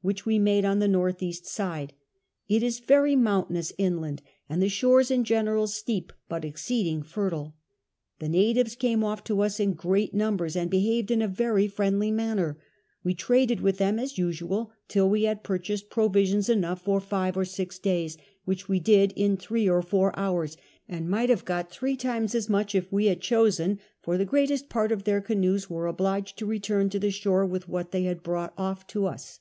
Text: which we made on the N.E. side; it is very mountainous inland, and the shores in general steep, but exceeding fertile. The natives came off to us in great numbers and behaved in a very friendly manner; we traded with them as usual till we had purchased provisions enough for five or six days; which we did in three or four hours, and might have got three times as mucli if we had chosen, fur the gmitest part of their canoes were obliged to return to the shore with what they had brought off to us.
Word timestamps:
which 0.00 0.24
we 0.24 0.38
made 0.38 0.64
on 0.64 0.78
the 0.78 0.86
N.E. 0.86 1.32
side; 1.32 1.92
it 2.48 2.62
is 2.62 2.78
very 2.78 3.14
mountainous 3.14 3.74
inland, 3.76 4.22
and 4.48 4.62
the 4.62 4.68
shores 4.70 5.10
in 5.10 5.22
general 5.22 5.66
steep, 5.66 6.14
but 6.30 6.46
exceeding 6.46 7.02
fertile. 7.02 7.54
The 8.18 8.30
natives 8.30 8.74
came 8.74 9.04
off 9.04 9.22
to 9.24 9.42
us 9.42 9.60
in 9.60 9.74
great 9.74 10.14
numbers 10.14 10.56
and 10.56 10.70
behaved 10.70 11.10
in 11.10 11.20
a 11.20 11.28
very 11.28 11.68
friendly 11.68 12.10
manner; 12.10 12.56
we 13.04 13.12
traded 13.12 13.60
with 13.60 13.76
them 13.76 13.98
as 13.98 14.16
usual 14.16 14.72
till 14.88 15.10
we 15.10 15.24
had 15.24 15.42
purchased 15.42 15.90
provisions 15.90 16.48
enough 16.48 16.80
for 16.80 16.98
five 16.98 17.36
or 17.36 17.44
six 17.44 17.78
days; 17.78 18.16
which 18.46 18.70
we 18.70 18.80
did 18.80 19.12
in 19.14 19.36
three 19.36 19.68
or 19.68 19.82
four 19.82 20.18
hours, 20.18 20.56
and 20.88 21.10
might 21.10 21.28
have 21.28 21.44
got 21.44 21.70
three 21.70 21.98
times 21.98 22.34
as 22.34 22.48
mucli 22.48 22.76
if 22.76 22.90
we 22.90 23.08
had 23.08 23.20
chosen, 23.20 23.78
fur 24.00 24.16
the 24.16 24.24
gmitest 24.24 24.70
part 24.70 24.90
of 24.90 25.04
their 25.04 25.20
canoes 25.20 25.68
were 25.68 25.86
obliged 25.86 26.38
to 26.38 26.46
return 26.46 26.88
to 26.88 26.98
the 26.98 27.10
shore 27.10 27.44
with 27.44 27.68
what 27.68 27.90
they 27.90 28.04
had 28.04 28.22
brought 28.22 28.54
off 28.56 28.86
to 28.86 29.04
us. 29.04 29.38